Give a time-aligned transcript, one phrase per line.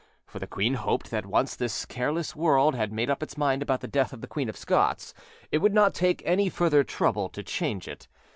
[0.25, 3.81] For the queen hoped that once this careless world had made up its mind about
[3.81, 5.13] the death of the Queen of Scots,
[5.51, 8.07] it would not take any further trouble to change it.